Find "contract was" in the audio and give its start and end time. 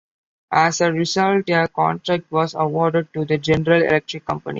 1.67-2.55